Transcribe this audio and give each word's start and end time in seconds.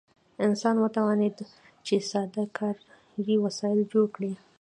انسان 0.45 0.75
وتوانید 0.83 1.35
چې 1.85 1.95
ساده 2.11 2.43
کاري 2.57 3.35
وسایل 3.45 3.79
جوړ 3.91 4.05
کړي. 4.15 4.31